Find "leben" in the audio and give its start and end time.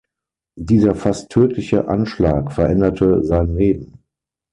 3.55-4.01